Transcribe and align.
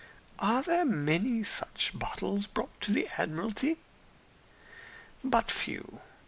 "Are 0.39 0.63
many 0.83 1.43
such 1.43 1.91
bottles 1.93 2.47
brought 2.47 2.81
to 2.81 2.91
the 2.91 3.07
Admiralty?" 3.19 3.77
"But 5.23 5.51
few. 5.51 5.99